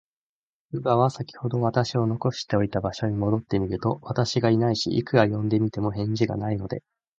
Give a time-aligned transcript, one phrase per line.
[0.71, 6.81] 乳母は、さきほど私を残しておいた場所に戻ってみると、私がいないし、いくら呼んでみても、返事がないので、